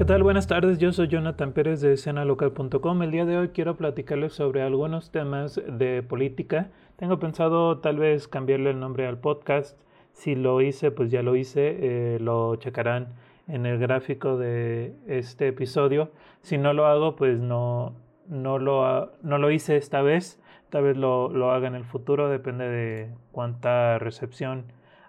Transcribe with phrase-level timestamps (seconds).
[0.00, 0.22] ¿Qué tal?
[0.22, 3.02] Buenas tardes, yo soy Jonathan Pérez de escenalocal.com.
[3.02, 6.70] El día de hoy quiero platicarles sobre algunos temas de política.
[6.96, 9.78] Tengo pensado tal vez cambiarle el nombre al podcast.
[10.14, 12.14] Si lo hice, pues ya lo hice.
[12.14, 13.08] Eh, lo checarán
[13.46, 16.10] en el gráfico de este episodio.
[16.40, 17.94] Si no lo hago, pues no,
[18.26, 20.42] no, lo, no lo hice esta vez.
[20.70, 24.64] Tal vez lo, lo haga en el futuro, depende de cuánta recepción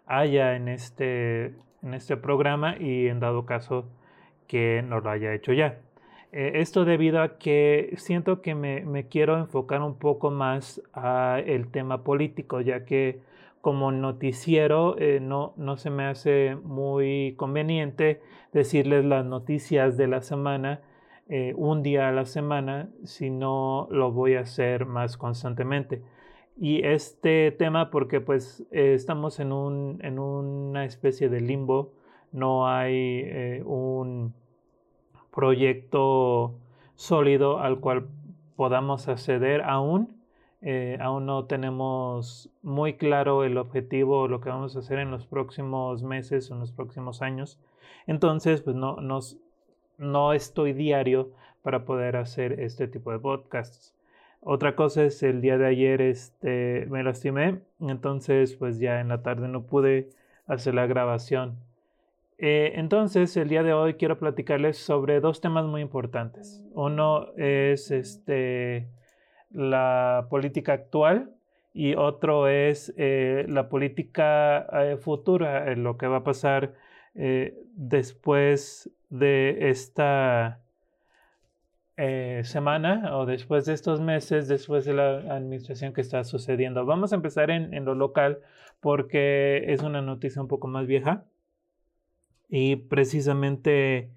[0.06, 3.86] haya en este, en este programa y en dado caso
[4.52, 5.80] que no lo haya hecho ya.
[6.34, 11.40] Eh, esto debido a que siento que me, me, quiero enfocar un poco más a
[11.46, 13.22] el tema político, ya que
[13.62, 20.22] como noticiero eh, no, no se me hace muy conveniente decirles las noticias de la
[20.22, 20.82] semana
[21.30, 26.02] eh, un día a la semana, sino lo voy a hacer más constantemente.
[26.58, 31.94] Y este tema porque pues estamos en, un, en una especie de limbo,
[32.34, 34.34] no hay un
[35.32, 36.56] proyecto
[36.96, 38.08] sólido al cual
[38.56, 40.22] podamos acceder aún.
[40.62, 45.10] Eh, aún no tenemos muy claro el objetivo o lo que vamos a hacer en
[45.10, 47.60] los próximos meses o en los próximos años.
[48.06, 48.98] Entonces, pues no,
[49.98, 51.32] no estoy diario
[51.64, 53.96] para poder hacer este tipo de podcasts.
[54.42, 59.22] Otra cosa es el día de ayer este, me lastimé, entonces pues ya en la
[59.22, 60.10] tarde no pude
[60.48, 61.58] hacer la grabación
[62.44, 66.64] eh, entonces, el día de hoy quiero platicarles sobre dos temas muy importantes.
[66.74, 68.88] Uno es este,
[69.52, 71.30] la política actual
[71.72, 76.74] y otro es eh, la política eh, futura, lo que va a pasar
[77.14, 80.62] después de esta
[82.44, 86.86] semana o después de estos meses, después de la administración que está sucediendo.
[86.86, 88.40] Vamos a empezar en lo local
[88.80, 91.26] porque es una noticia un poco más vieja
[92.52, 94.12] y precisamente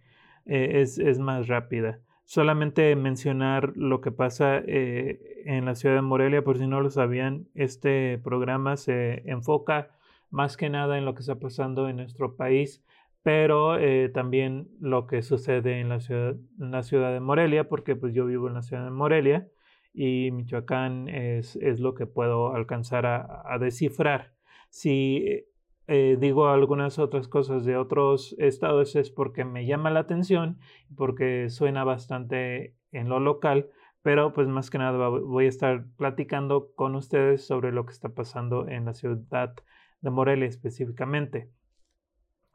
[0.44, 2.00] eh, es, más rápida.
[2.24, 6.90] Solamente mencionar lo que pasa eh, en la ciudad de Morelia, por si no lo
[6.90, 9.90] sabían, este programa se enfoca
[10.30, 12.84] más que nada en lo que está pasando en nuestro país,
[13.22, 17.94] pero eh, también lo que sucede en la, ciudad, en la ciudad de Morelia, porque
[17.94, 19.48] pues yo vivo en la ciudad de Morelia
[19.94, 24.34] y Michoacán es, es lo que puedo alcanzar a, a descifrar.
[24.70, 25.46] Si
[25.86, 30.58] eh, digo algunas otras cosas de otros estados es porque me llama la atención,
[30.96, 33.68] porque suena bastante en lo local,
[34.02, 38.10] pero pues más que nada voy a estar platicando con ustedes sobre lo que está
[38.10, 39.54] pasando en la ciudad
[40.00, 41.50] de Morelia específicamente.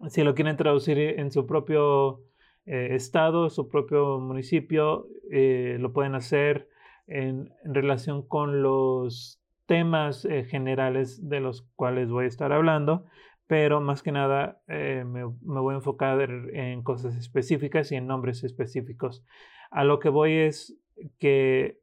[0.07, 2.23] Si lo quieren traducir en su propio
[2.65, 6.69] eh, estado, su propio municipio, eh, lo pueden hacer
[7.07, 9.38] en, relación con los
[9.69, 13.05] temas eh, generales de los cuales voy a estar hablando,
[13.45, 18.43] pero más que nada eh, me, voy a enfocar en cosas específicas y en nombres
[18.43, 19.23] específicos.
[19.69, 20.75] A lo que voy es
[21.19, 21.77] que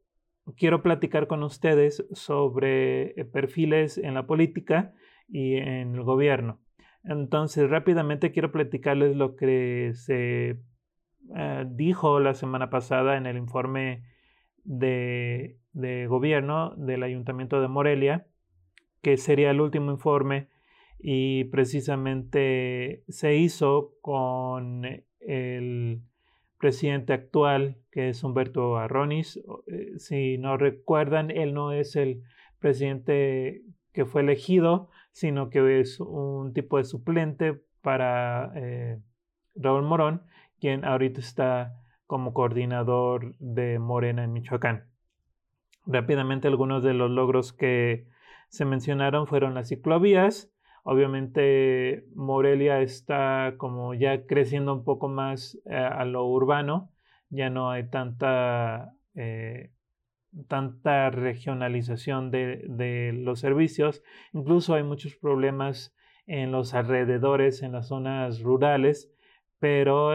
[0.57, 4.93] quiero platicar con ustedes sobre eh, perfiles en la política
[5.29, 6.59] y en el gobierno.
[7.05, 10.59] Entonces, rápidamente quiero platicarles lo que se
[11.67, 14.05] dijo la semana pasada en el informe
[14.67, 15.59] de,
[16.09, 18.27] gobierno del Ayuntamiento de Morelia,
[19.03, 20.49] que sería el último informe
[20.99, 24.85] y precisamente se hizo con
[25.21, 26.01] el
[26.59, 29.41] presidente actual, que es Humberto Arronis.
[29.67, 32.23] Eh, si no recuerdan, él no es el
[32.59, 33.63] presidente
[33.93, 38.99] que fue elegido, sino que es un tipo de suplente para eh,
[39.55, 40.23] Raúl Morón,
[40.59, 44.85] quien ahorita está como coordinador de Morena en Michoacán.
[45.87, 48.07] Rápidamente algunos de los logros que
[48.49, 50.51] se mencionaron fueron las ciclovías.
[50.83, 56.93] Obviamente Morelia está como ya creciendo un poco más eh, a lo urbano,
[57.29, 59.73] ya no hay tanta, eh,
[60.47, 65.93] tanta regionalización de, de los servicios, incluso hay muchos problemas
[66.27, 69.11] en los alrededores, en las zonas rurales,
[69.59, 70.13] pero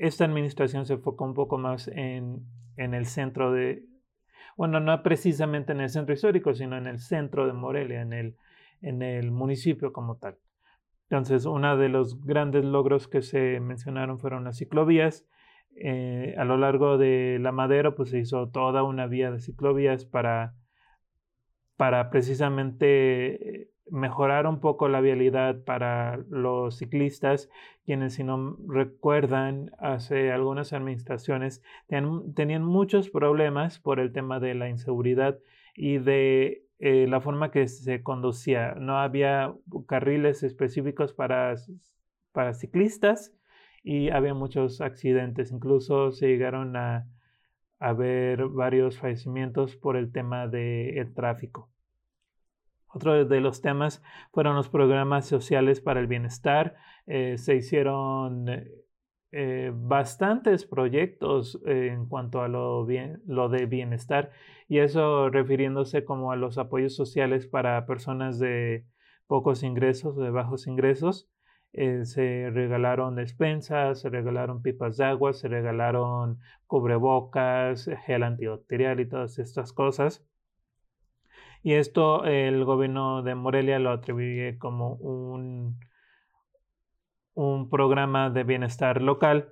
[0.00, 3.84] esta administración se enfocó un poco más en, el centro de,
[4.56, 8.36] bueno, no precisamente en el centro histórico, sino en el centro de Morelia, en el,
[8.80, 10.38] en el municipio como tal.
[11.02, 15.26] Entonces, uno de los grandes logros que se mencionaron fueron las ciclovías.
[15.76, 20.06] Eh, a lo largo de la madera, pues se hizo toda una vía de ciclovías
[20.06, 20.54] para,
[21.76, 27.50] para precisamente mejorar un poco la vialidad para los ciclistas,
[27.84, 34.68] quienes si no recuerdan, hace algunas administraciones tenían, muchos problemas por el tema de la
[34.68, 35.38] inseguridad
[35.74, 38.74] y de eh, la forma que se conducía.
[38.74, 39.54] No había
[39.86, 41.54] carriles específicos para,
[42.32, 43.34] para ciclistas
[43.82, 47.06] y había muchos accidentes, incluso se llegaron a,
[47.80, 51.70] haber varios fallecimientos por el tema del tráfico.
[52.92, 54.02] Otro de los temas
[54.32, 56.76] fueron los programas sociales para el bienestar.
[57.06, 58.46] Eh, se hicieron
[59.32, 64.32] eh, bastantes proyectos en cuanto a lo, de bienestar
[64.68, 68.86] y eso refiriéndose como a los apoyos sociales para personas de
[69.28, 71.28] pocos ingresos, de bajos ingresos.
[71.72, 79.08] Eh, se regalaron despensas, se regalaron pipas de agua, se regalaron cubrebocas, gel antibacterial y
[79.08, 80.24] todas estas cosas.
[81.62, 85.78] Y esto el gobierno de Morelia lo atribuye como un,
[87.34, 89.50] un programa de bienestar local.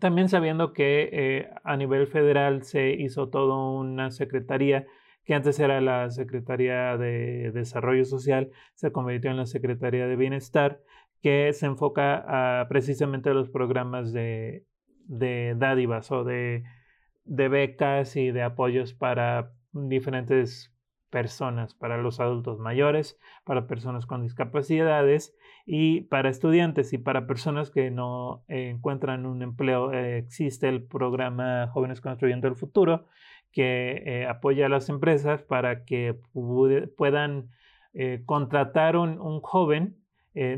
[0.00, 4.86] También sabiendo que eh, a nivel federal se hizo toda una secretaría
[5.24, 10.80] que antes era la Secretaría de Desarrollo Social, se convirtió en la Secretaría de Bienestar,
[11.22, 14.66] que se enfoca a precisamente a los programas de,
[15.06, 16.64] de dádivas o de,
[17.24, 20.73] de becas y de apoyos para diferentes
[21.14, 25.32] personas, para los adultos mayores, para personas con discapacidades
[25.64, 29.92] y para estudiantes y para personas que no encuentran un empleo.
[29.92, 33.06] Eh, existe el programa Jóvenes Construyendo el Futuro
[33.52, 36.16] que eh, apoya a las empresas para que
[36.96, 37.48] puedan
[37.92, 39.96] eh, contratar un, un joven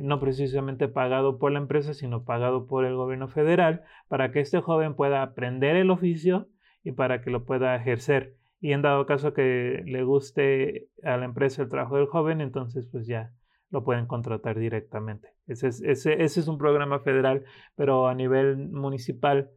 [0.00, 4.62] no precisamente pagado por la empresa, sino pagado por el gobierno federal, para que este
[4.62, 6.49] joven pueda aprender el oficio
[6.82, 11.25] y para que lo pueda ejercer y en dado caso que le guste a la
[11.25, 13.32] empresa el trabajo del joven, entonces pues ya
[13.70, 15.35] lo pueden contratar directamente.
[15.47, 17.44] Ese es, ese, es un programa federal,
[17.75, 19.50] pero a nivel municipal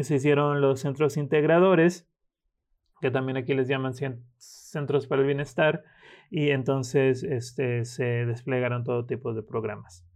[0.00, 2.08] se hicieron los centros integradores,
[3.00, 3.94] que también aquí les llaman
[4.38, 5.84] centros para el bienestar,
[6.30, 10.07] y entonces este, se desplegaron todo tipo de programas.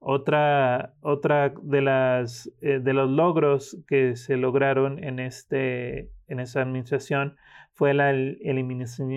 [0.00, 6.62] Otra, otra de, las, eh, de los logros que se lograron en, este, en esa
[6.62, 7.36] administración
[7.76, 9.12] fue la eliminación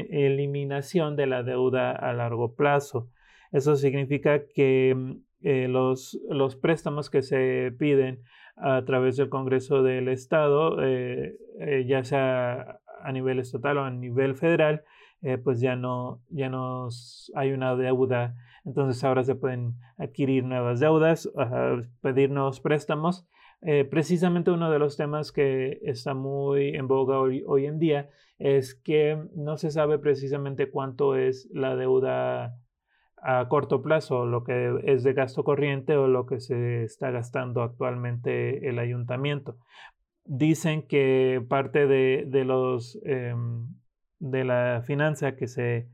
[1.16, 3.10] de la deuda a largo plazo.
[3.52, 5.12] Eso significa que mm,
[5.42, 8.22] eh, los, los, préstamos que se piden
[8.58, 13.92] a través del Congreso del Estado, eh, eh, ya sea a nivel estatal o a
[13.92, 14.84] nivel federal,
[15.44, 16.88] pues ya no, ya no
[17.36, 18.36] hay una deuda.
[18.66, 21.30] Entonces ahora se pueden adquirir nuevas deudas,
[22.02, 23.28] pedir nuevos préstamos.
[23.90, 28.74] precisamente uno de los temas que está muy en boga hoy, hoy en día es
[28.76, 32.56] que no se sabe precisamente cuánto es la deuda
[33.22, 37.62] a corto plazo, lo que es de gasto corriente o lo que se está gastando
[37.62, 39.58] actualmente el ayuntamiento.
[40.32, 43.68] Dicen que parte de, los em,
[44.20, 45.90] de la finanza que se,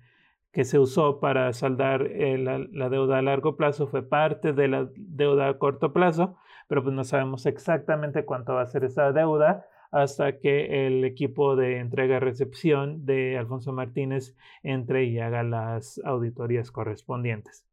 [0.52, 4.90] que se usó para saldar la, la, deuda a largo plazo fue parte de la
[4.98, 6.36] deuda a corto plazo,
[6.68, 11.56] pero pues no sabemos exactamente cuánto va a ser esa deuda hasta que el equipo
[11.56, 17.66] de entrega-recepción de Alfonso Martínez entre y haga las auditorías correspondientes.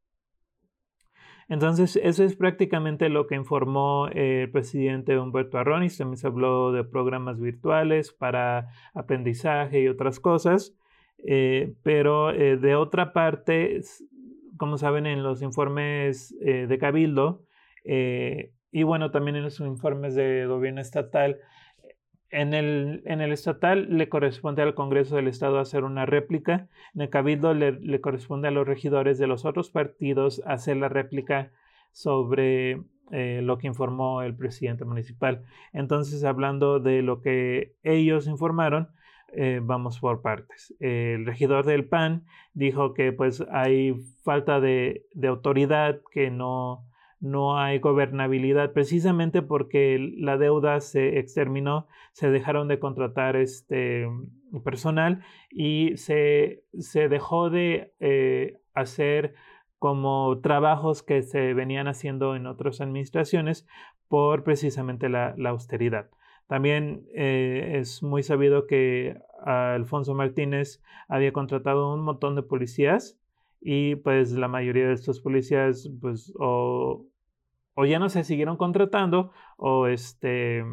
[1.49, 5.99] Entonces, eso es prácticamente lo que informó el presidente Humberto Arronis.
[5.99, 10.75] También se habló de programas virtuales para aprendizaje y otras cosas.
[11.25, 13.81] Eh, pero eh, de otra parte,
[14.57, 17.45] como saben, en los informes eh, de Cabildo
[17.85, 21.39] y bueno, también en los informes de gobierno estatal,
[22.33, 27.03] en el, en el, estatal le corresponde al Congreso del Estado hacer una réplica, en
[27.03, 31.53] el Cabildo le, corresponde a los regidores de los otros partidos hacer la réplica
[31.93, 35.45] sobre eh, lo que informó el presidente municipal.
[35.75, 38.89] Entonces, hablando de lo que ellos informaron,
[39.35, 40.75] eh, vamos por partes.
[40.81, 42.25] el regidor del PAN
[42.55, 46.87] dijo que pues hay falta de, de autoridad, que no,
[47.23, 54.09] no hay gobernabilidad, precisamente porque la deuda se exterminó, se dejaron de contratar este
[54.65, 56.65] personal y se,
[57.09, 59.35] dejó de eh, hacer
[59.79, 63.69] como trabajos que se venían haciendo en otras administraciones
[64.09, 66.11] por precisamente la, austeridad.
[66.49, 73.17] También eh, es muy sabido que Alfonso Martínez había contratado un montón de policías
[73.61, 77.07] y pues la mayoría de estos policías pues o
[77.75, 80.65] o ya no se siguieron contratando o este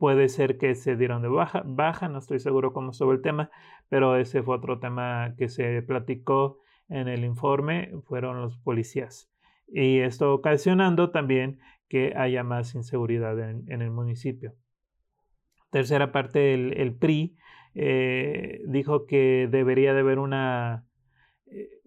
[0.00, 3.50] puede ser que se dieron de baja, baja, no estoy seguro cómo sobre el tema,
[3.90, 9.30] pero ese fue otro tema que se platicó en el informe, fueron los policías.
[9.68, 14.54] Y esto ocasionando también que haya más inseguridad en, el municipio.
[15.70, 17.36] Tercera parte, el, PRI
[17.74, 20.86] eh, dijo que debería de haber una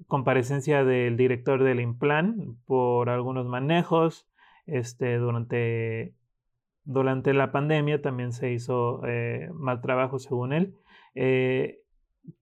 [0.08, 4.28] comparecencia del director del Implan por algunos manejos.
[4.66, 6.14] este, durante,
[6.84, 10.76] durante la pandemia también se hizo eh, mal trabajo según él.
[11.16, 11.80] Eh,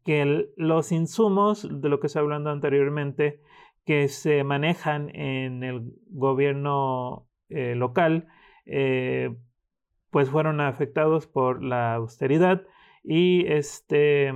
[0.06, 3.42] que los insumos de lo que se hablando anteriormente
[3.86, 8.28] que se manejan en el gobierno eh, local
[10.12, 12.62] pues fueron afectados por la austeridad
[13.04, 14.34] y este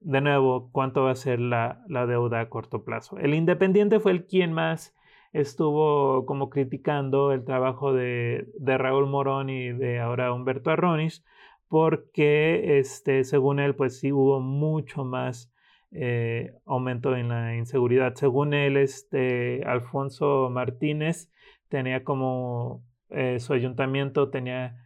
[0.00, 3.18] de nuevo cuánto va a ser la, la deuda a corto plazo.
[3.18, 4.94] El Independiente fue el quien más
[5.32, 11.24] estuvo como criticando el trabajo de, Raúl Morón y de ahora Humberto Arronis,
[11.68, 15.52] porque este, según él, pues sí hubo mucho más
[15.92, 18.14] eh, aumento en la inseguridad.
[18.14, 21.30] Según él, este, Alfonso Martínez
[21.68, 24.76] tenía como eh, su ayuntamiento tenía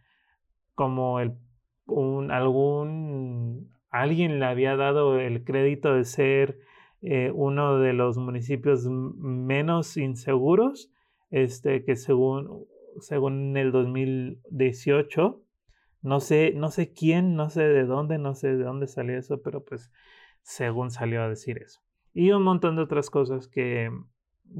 [0.73, 1.33] como el,
[1.85, 3.14] un, algún,
[4.01, 6.59] alguien le había dado el crédito de ser
[7.01, 10.91] eh, uno de los municipios menos inseguros,
[11.29, 12.65] este, que según,
[12.99, 15.41] según el 2018,
[16.01, 19.41] no sé, no sé quién, no sé de dónde, no sé de dónde salió eso,
[19.41, 19.91] pero pues
[20.41, 21.81] según salió a decir eso.
[22.13, 23.91] Y un montón de otras cosas que,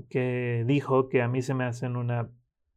[0.09, 2.29] que dijo que a mí se me hacen una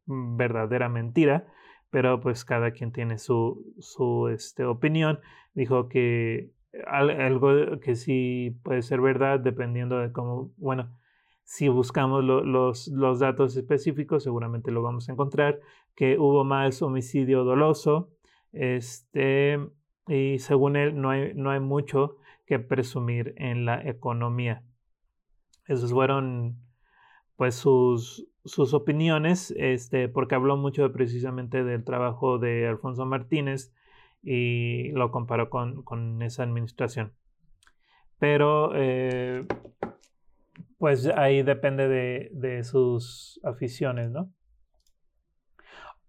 [0.05, 1.47] verdadera mentira,
[1.89, 5.19] pero pues cada quien tiene su, su este, opinión.
[5.53, 6.51] Dijo que
[6.87, 10.95] algo que sí puede ser verdad dependiendo de cómo, bueno,
[11.43, 15.59] si buscamos los, los, datos específicos, seguramente lo vamos a encontrar,
[15.95, 18.11] que hubo más homicidio doloso,
[18.51, 19.59] este,
[20.07, 24.63] y según él no hay, no hay mucho que presumir en la economía.
[25.67, 26.57] Esos fueron
[27.35, 33.73] pues sus, sus opiniones, este, porque habló mucho precisamente del trabajo de Alfonso Martínez
[34.23, 37.13] y lo comparó con, esa administración.
[38.17, 39.45] Pero eh,
[40.77, 44.31] pues ahí depende de, sus aficiones, ¿no?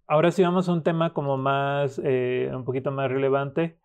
[0.06, 3.78] Ahora sí vamos a un tema como más, eh, un poquito más relevante.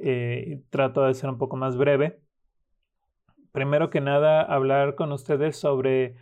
[0.00, 2.20] Eh, trato de ser un poco más breve.
[3.52, 6.16] Primero que nada, hablar con ustedes sobre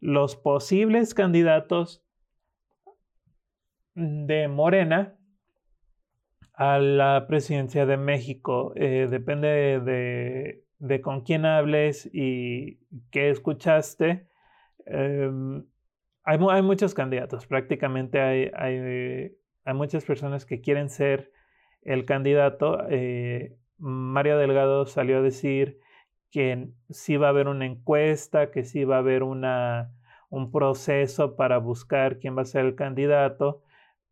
[0.00, 2.04] los posibles candidatos
[3.94, 5.16] de Morena
[6.54, 8.72] a la presidencia de México.
[8.76, 12.80] Eh, depende de, con quién hables y
[13.10, 14.26] qué escuchaste.
[14.86, 15.64] Em,
[16.24, 21.32] hay, muchos candidatos, prácticamente hay, hay, hay, muchas personas que quieren ser
[21.82, 22.86] el candidato.
[22.88, 25.80] Eh, Mario Delgado salió a decir
[26.30, 29.92] que sí va a haber una encuesta, que sí va a haber una,
[30.30, 33.62] un proceso para buscar quién va a ser el candidato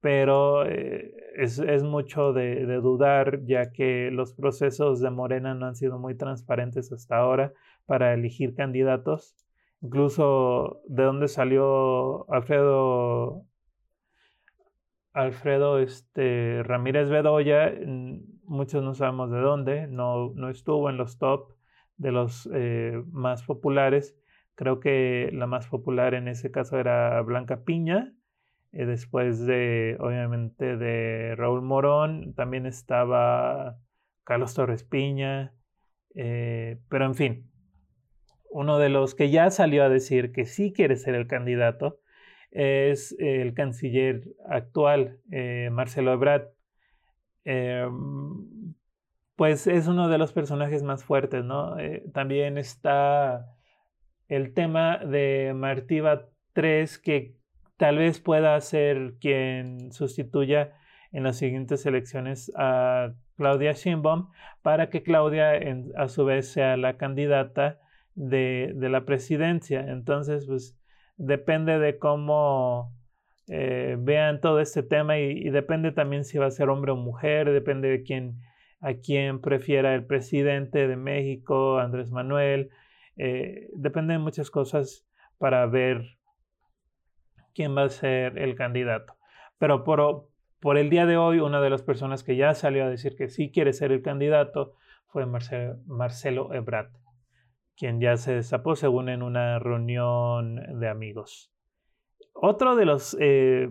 [0.00, 5.98] pero eh, es, mucho de, dudar ya que los procesos de Morena no han sido
[5.98, 7.52] muy transparentes hasta ahora
[7.86, 9.34] para elegir candidatos.
[9.80, 13.44] Incluso de dónde salió Alfredo
[15.12, 17.72] Alfredo este, Ramírez Bedoya,
[18.44, 21.57] muchos no sabemos de dónde, no, no estuvo en los top
[21.98, 24.16] de los eh, más populares.
[24.54, 28.14] Creo que la más popular en ese caso era Blanca Piña,
[28.72, 33.78] eh, después de, obviamente, de Raúl Morón, también estaba
[34.24, 35.54] Carlos Torres Piña,
[36.14, 37.50] eh, pero en fin,
[38.50, 42.00] uno de los que ya salió a decir que sí quiere ser el candidato
[42.50, 45.20] es el canciller actual,
[45.70, 46.48] Marcelo Ebrard.
[49.38, 51.76] Pues es uno de los personajes más fuertes, ¿no?
[52.12, 53.54] también está
[54.26, 57.36] el tema de Martiva 3 que
[57.76, 60.72] tal vez pueda ser quien sustituya
[61.12, 64.28] en las siguientes elecciones a Claudia Sheinbaum
[64.62, 65.52] para que Claudia
[65.96, 67.78] a su vez sea la candidata
[68.16, 69.86] de, la presidencia.
[69.88, 70.76] Entonces, pues
[71.16, 72.92] depende de cómo
[73.46, 77.52] eh, vean todo este tema y, depende también si va a ser hombre o mujer,
[77.52, 78.40] depende de quién,
[78.80, 82.70] a quién prefiera el presidente de México, Andrés Manuel,
[83.16, 85.06] eh, depende de muchas cosas
[85.38, 86.18] para ver
[87.54, 89.14] quién va a ser el candidato.
[89.58, 90.28] Pero por,
[90.60, 93.28] por el día de hoy, una de las personas que ya salió a decir que
[93.28, 94.74] sí quiere ser el candidato
[95.06, 96.50] fue Marcelo, Marcelo
[97.76, 101.52] quien ya se destapó según en una reunión de amigos.
[102.32, 103.70] Otro de los eh,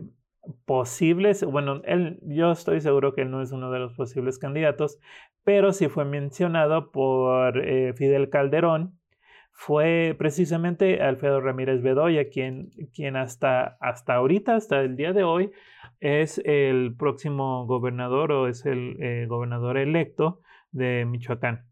[0.65, 4.99] posibles, bueno, él, yo estoy seguro que no es uno de los posibles candidatos,
[5.43, 8.97] pero sí fue mencionado por eh, Fidel Calderón
[9.59, 15.51] fue precisamente Alfredo Ramírez Bedoya quien, quien hasta, hasta ahorita, hasta el día de hoy,
[15.99, 21.65] es el próximo gobernador o es el eh, gobernador electo de Michoacán.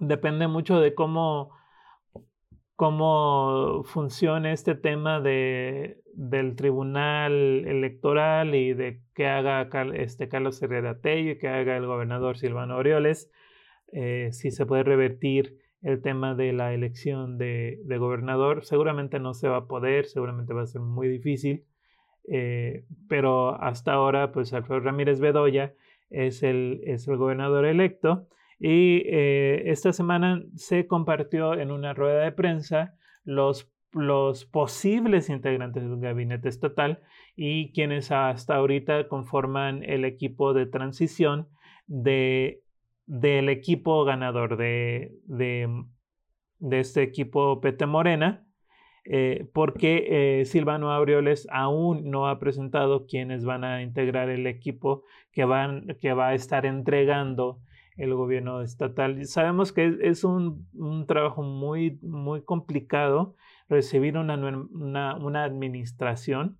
[0.00, 1.50] Depende mucho de cómo,
[2.74, 7.32] cómo funciona este tema de, del tribunal
[7.66, 12.76] electoral y de qué haga este Carlos Herrera Tello y qué haga el gobernador Silvano
[12.76, 13.30] Orioles,
[13.92, 18.64] eh, si se puede revertir el tema de la elección de, gobernador.
[18.64, 21.64] Seguramente no se va a poder, seguramente va a ser muy difícil,
[22.30, 25.74] eh, pero hasta ahora, pues Alfredo Ramírez Bedoya
[26.10, 28.28] es el, es el gobernador electo
[28.58, 32.94] y eh, esta semana se compartió en una rueda de prensa
[33.24, 37.02] los, los posibles integrantes del gabinete estatal
[37.36, 41.48] y quienes hasta ahorita conforman el equipo de transición
[41.86, 42.62] de,
[43.06, 45.68] del equipo ganador de, de,
[46.70, 48.46] este equipo Pete Morena,
[49.04, 55.04] eh, porque eh, Silvano Aureoles aún no ha presentado quienes van a integrar el equipo
[55.30, 57.60] que, van, que va a estar entregando
[57.96, 59.24] el gobierno estatal.
[59.26, 60.66] Sabemos que es un,
[61.06, 63.36] trabajo muy, muy complicado
[63.68, 66.58] recibir una, una, administración,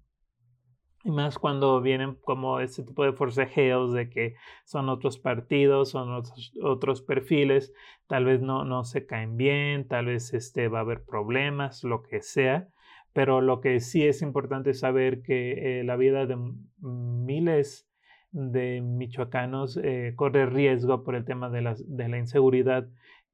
[1.05, 6.13] y más cuando vienen como este tipo de forcejeos de que son otros partidos, son
[6.13, 7.75] otros, otros perfiles,
[8.07, 12.03] tal vez no, no se caen bien, tal vez este, va a haber problemas, lo
[12.03, 12.69] que sea.
[13.13, 16.37] Pero lo que sí es importante saber que eh, la vida de
[16.81, 17.89] miles
[18.33, 22.89] de michoacanos eh, corre riesgo por el tema de la, de la inseguridad.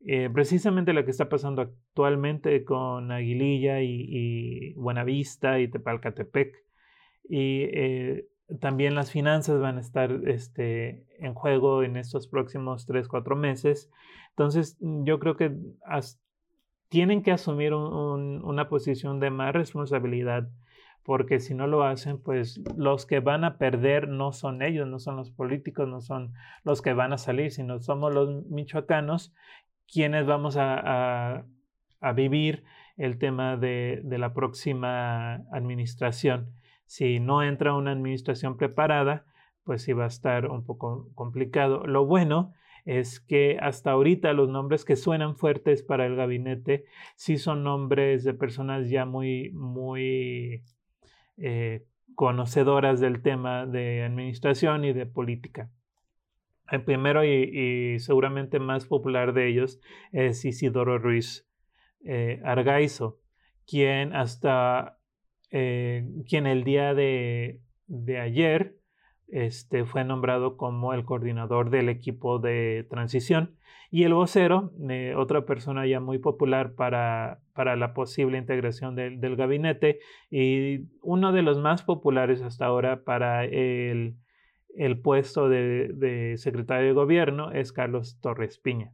[0.07, 6.55] Eh, precisamente lo que está pasando actualmente con Aguililla y, Buenavista y Tepalcatepec.
[7.29, 8.27] Y eh,
[8.61, 13.91] también las finanzas van a estar este, en juego en estos próximos 3, 4 meses.
[14.31, 15.55] Entonces, yo creo que
[16.89, 20.49] tienen que asumir una posición de más responsabilidad
[21.03, 24.99] porque si no lo hacen, pues los que van a perder no son ellos, no
[24.99, 29.33] son los políticos, no son los que van a salir, sino somos los michoacanos
[29.93, 31.45] quienes vamos a,
[32.15, 32.65] vivir
[32.97, 36.55] el tema de, la próxima administración.
[36.87, 39.25] Si no entra una administración preparada,
[39.65, 41.87] pues sí va a estar un poco complicado.
[41.87, 42.53] Lo bueno
[42.85, 46.85] es que hasta ahorita los nombres que suenan fuertes para el gabinete
[47.17, 50.65] sí son nombres de personas ya muy, muy
[51.37, 55.71] eh, conocedoras del tema de administración y de política.
[56.71, 59.81] El primero y, seguramente más popular de ellos
[60.13, 61.49] es Isidoro Ruiz
[62.05, 63.19] eh, Argaizo,
[63.67, 64.99] quien hasta
[65.51, 68.77] eh, quien el día de, de ayer
[69.29, 73.57] este, fue nombrado como el coordinador del equipo de transición.
[73.93, 79.37] Y el vocero, eh, otra persona ya muy popular para, para la posible integración del
[79.37, 79.99] gabinete
[80.31, 84.17] y uno de los más populares hasta ahora para el,
[84.77, 88.93] el puesto de, secretario de gobierno es Carlos Torres Piña.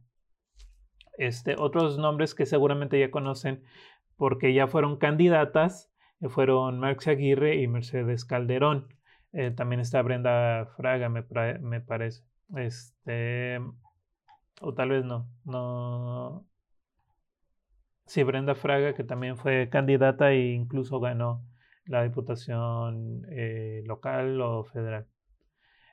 [1.17, 3.63] Este, otros nombres que seguramente ya conocen
[4.17, 8.87] porque ya fueron candidatas eh, fueron Marx Aguirre y Mercedes Calderón.
[9.33, 11.23] Eh, también está Brenda Fraga, me,
[11.81, 12.23] parece.
[12.55, 13.59] Este,
[14.61, 15.29] o tal vez no.
[15.45, 16.45] No.
[18.05, 21.43] Sí, Brenda Fraga, que también fue candidata e incluso ganó
[21.85, 25.07] la diputación eh, local o federal.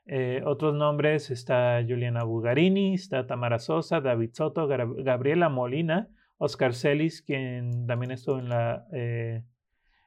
[0.06, 7.22] Eh, otros nombres está Juliana Bugarini, está Tamara Sosa, David Soto, Gabriela Molina, Oscar Celis,
[7.22, 9.42] quien también estuvo en la, eh,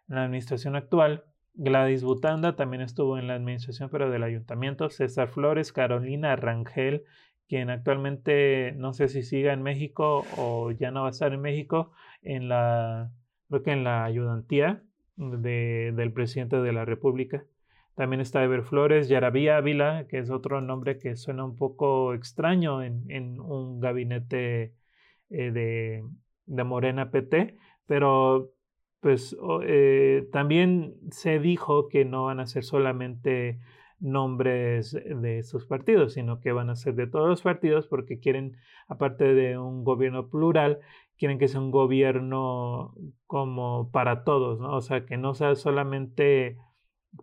[0.07, 1.23] en la administración actual,
[1.59, 7.03] Gladys Butanda también estuvo en la administración, pero del ayuntamiento, César Flores, Carolina Rangel,
[7.47, 11.41] quien actualmente no sé si siga en México o ya no va a estar en
[11.41, 13.11] México, en la,
[13.49, 14.83] creo que en la ayudantía
[15.15, 17.43] del presidente de la República.
[17.97, 22.83] También está Ever Flores, Yarabí Ávila, que es otro nombre que suena un poco extraño
[22.83, 24.75] en, un gabinete
[25.31, 26.03] eh, de,
[26.45, 27.57] de, Morena PT,
[27.87, 28.51] pero
[28.99, 33.57] pues eh, también se dijo que no van a ser solamente
[33.99, 38.57] nombres de sus partidos, sino que van a ser de todos los partidos porque quieren,
[38.87, 40.81] aparte de un gobierno plural,
[41.17, 42.93] quieren que sea un gobierno
[43.25, 44.75] como para todos, ¿no?
[44.75, 46.57] O sea, que no sea solamente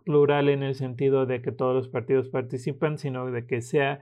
[0.03, 4.01] plural en el sentido de que todos los partidos participan, sino de que sea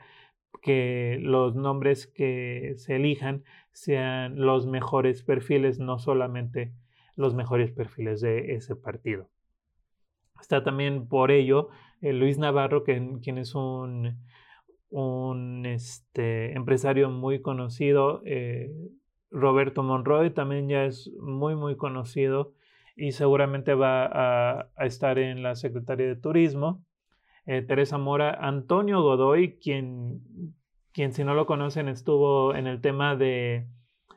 [0.62, 6.74] que los nombres que se elijan sean los mejores perfiles, no solamente
[7.16, 9.30] los mejores perfiles de ese partido.
[10.40, 11.70] Está también por ello
[12.02, 14.18] eh, Luis Navarro, quien es un,
[14.94, 18.22] un este, empresario muy conocido.
[18.26, 18.72] Eh,
[19.32, 22.54] Roberto Monroy también ya es muy, muy conocido
[22.96, 26.84] y seguramente va a, estar en la Secretaría de Turismo.
[27.46, 30.22] Eh, Teresa Mora, Antonio Godoy, quien,
[30.94, 33.68] quien si no lo conocen estuvo en el tema de,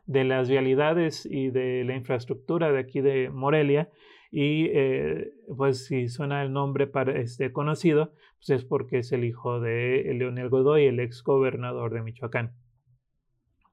[0.07, 3.91] de las vialidades y de la infraestructura de aquí de Morelia.
[4.31, 9.25] Y eh, pues si suena el nombre para este conocido, pues es porque es el
[9.25, 12.53] hijo de Leonel Godoy, el ex gobernador de Michoacán.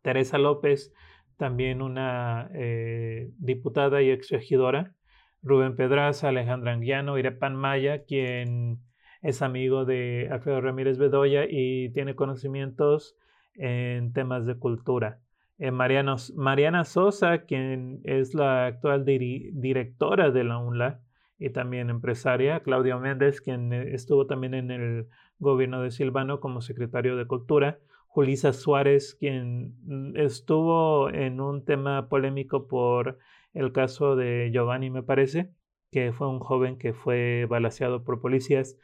[0.01, 0.93] Teresa López,
[1.43, 4.93] también una eh, diputada y ex regidora.
[5.41, 8.79] Rubén Pedraza, Alejandra Anguiano, Irepan Maya, quien
[9.21, 13.17] es amigo de Alfredo Ramírez Bedoya y tiene conocimientos
[13.55, 15.19] en temas de cultura.
[15.57, 21.01] Eh, Mariana Sosa, quien es la actual directora de la UNLA
[21.39, 22.61] y también empresaria.
[22.61, 25.07] Claudio Méndez, quien eh, estuvo también en el
[25.39, 27.79] gobierno de Silvano como secretario de Cultura.
[28.13, 33.17] Julisa Suárez, quien mm, estuvo en un tema polémico por
[33.53, 35.49] el caso de Giovanni, me parece,
[35.91, 38.77] que fue un joven que fue balaseado por policías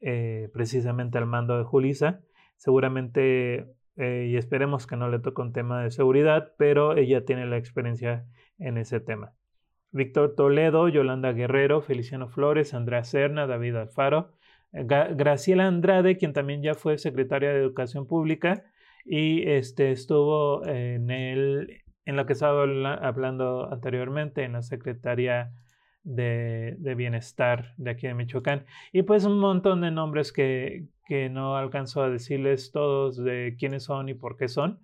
[0.00, 2.20] eh, precisamente al mando de Julisa.
[2.56, 7.46] Seguramente eh, y esperemos que no le toque un tema de seguridad, pero ella tiene
[7.46, 8.26] la experiencia
[8.60, 9.34] en ese tema.
[9.90, 14.37] Víctor Toledo, Yolanda Guerrero, Feliciano Flores, Andrea Serna, David Alfaro,
[14.72, 18.64] Graciela Andrade, quien también ya fue secretaria de Educación Pública
[19.04, 25.52] y este, estuvo en, el, en lo que estaba hablando anteriormente, en la Secretaría
[26.02, 28.66] de, de, Bienestar de aquí de Michoacán.
[28.92, 33.84] Y pues un montón de nombres que, que no alcanzo a decirles todos de quiénes
[33.84, 34.80] son y por qué son,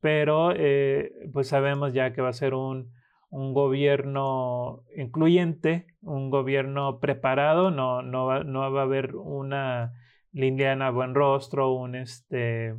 [0.00, 2.92] pero eh, pues sabemos ya que va a ser un,
[3.30, 9.92] un gobierno incluyente, un gobierno preparado, no, no, va, no va a haber una
[10.32, 12.74] Liliana buen rostro, un este,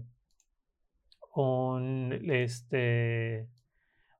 [1.35, 3.47] un este,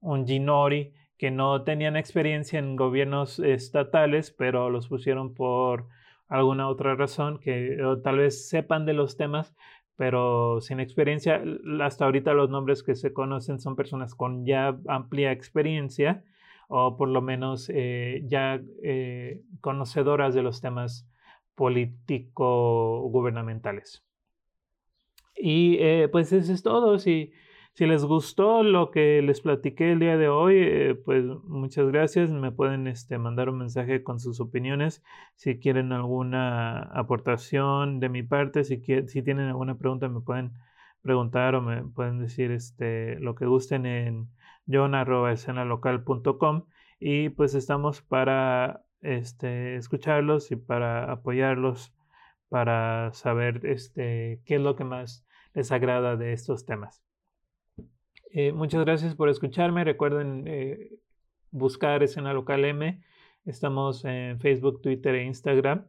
[0.02, 5.88] un Ginori que no tenían experiencia en gobiernos estatales, pero los pusieron por
[6.30, 9.54] alguna otra razón, que tal vez sepan de los temas,
[10.00, 11.44] pero sin experiencia.
[11.82, 16.24] Hasta ahorita los nombres que se conocen son personas con ya amplia experiencia
[16.70, 21.06] o por lo menos eh, ya eh, conocedoras de los temas
[21.56, 24.06] político-gubernamentales.
[25.36, 26.98] Y eh, pues eso es todo.
[26.98, 27.34] Si,
[27.80, 32.30] si les gustó lo que les platiqué el día de hoy, eh, pues muchas gracias.
[32.30, 35.02] Me pueden este, mandar un mensaje con sus opiniones.
[35.36, 40.52] Si quieren alguna aportación de mi parte, si, si tienen alguna pregunta, me pueden
[41.02, 44.28] preguntar o me pueden decir este, lo que gusten en
[44.68, 46.66] john.escenalocal.com
[47.00, 51.94] y pues estamos para este, escucharlos y para apoyarlos
[52.50, 57.09] para saber qué es lo que más les agrada de estos temas.
[58.32, 59.84] Eh, muchas gracias por escucharme.
[59.84, 60.92] Recuerden eh,
[61.52, 63.02] buscar Escena Local M.
[63.46, 65.88] Estamos en Facebook, Twitter e Instagram.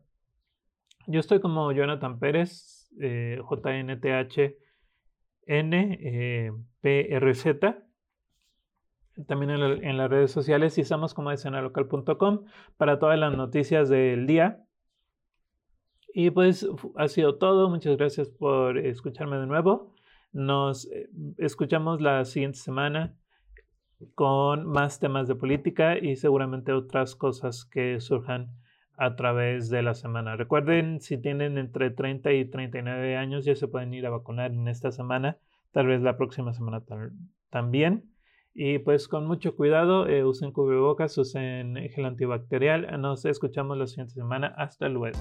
[1.07, 4.57] Yo estoy como Jonathan Pérez, eh, JNTH
[5.47, 7.47] N PRZ.
[9.27, 12.45] También en, las redes sociales y estamos como escenalocal.com
[12.79, 14.65] para todas las noticias del día.
[16.15, 17.69] Y pues ha sido todo.
[17.69, 19.95] Muchas gracias por escucharme de nuevo.
[20.33, 23.17] Nos eh, escuchamos la siguiente semana
[24.15, 28.51] con más temas de política y seguramente otras cosas que surjan
[28.97, 30.37] a través de la semana.
[30.37, 34.69] Recuerden, si tienen entre 30 y 39 años, ya se pueden ir a vacunar en
[34.69, 35.39] esta semana,
[35.73, 36.83] tal vez la próxima semana
[37.51, 38.11] también.
[38.53, 43.01] Y pues con mucho cuidado, eh, usen cubrebocas, usen gel antibacterial.
[43.01, 44.49] Nos escuchamos la siguiente semana.
[44.57, 45.19] Hasta luego.